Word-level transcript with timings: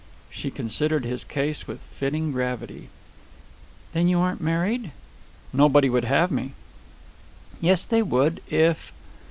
She 0.31 0.49
considered 0.49 1.05
his 1.05 1.23
case 1.23 1.67
with 1.67 1.79
fitting 1.79 2.31
gravity. 2.31 2.89
"Then 3.93 4.07
you 4.07 4.17
aren't 4.17 4.41
married?" 4.41 4.89
"Nobody 5.53 5.91
would 5.91 6.05
have 6.05 6.31
me." 6.31 6.53
"Yes, 7.59 7.85
they 7.85 8.01
would, 8.01 8.41
if 8.49 8.91